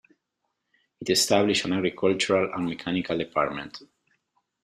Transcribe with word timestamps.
It 0.99 1.11
established 1.11 1.63
an 1.65 1.73
Agricultural 1.73 2.51
and 2.55 2.65
Mechanical 2.65 3.19
department. 3.19 3.83